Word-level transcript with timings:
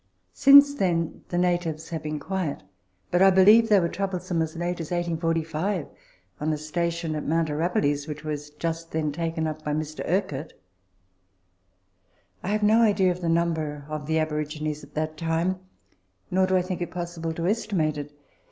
Since 0.33 0.73
then 0.73 1.23
the 1.29 1.37
natives 1.37 1.89
have 1.89 2.01
been 2.01 2.19
quiet, 2.19 2.63
but 3.11 3.21
I 3.21 3.29
believe 3.29 3.69
they 3.69 3.79
were 3.79 3.87
troublesome 3.87 4.41
as 4.41 4.55
late 4.55 4.79
as 4.79 4.89
1845 4.89 5.85
on 6.39 6.51
a 6.51 6.57
station 6.57 7.13
at 7.13 7.27
Mount 7.27 7.51
Arapiles, 7.51 8.07
which 8.07 8.23
was 8.23 8.49
just 8.49 8.93
then 8.93 9.11
taken 9.11 9.45
up 9.45 9.63
by 9.63 9.75
Mr. 9.75 10.03
Urquhart. 10.09 10.53
I 12.41 12.47
have 12.47 12.63
no 12.63 12.81
idea 12.81 13.11
of 13.11 13.21
the 13.21 13.29
number 13.29 13.85
of 13.89 14.07
the 14.07 14.17
aborigines 14.17 14.83
at 14.83 14.95
that 14.95 15.17
time, 15.17 15.59
nor 16.31 16.47
do 16.47 16.57
I 16.57 16.63
think 16.63 16.81
it 16.81 16.89
possible 16.89 17.33
to 17.33 17.45
estimate 17.45 17.95
it. 17.99 18.11